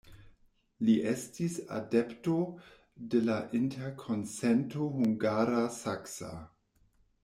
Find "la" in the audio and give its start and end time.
3.29-3.37